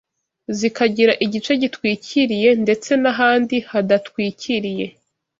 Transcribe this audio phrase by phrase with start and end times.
[0.57, 4.85] zikagira igice gitwikiriye ndetse n’ahandi hadatwikiriye